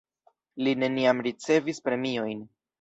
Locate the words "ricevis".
1.29-1.85